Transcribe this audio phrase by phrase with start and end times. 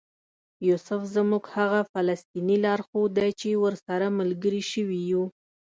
[0.67, 5.23] یوسف زموږ هغه فلسطینی لارښود دی چې ورسره ملګري شوي یو.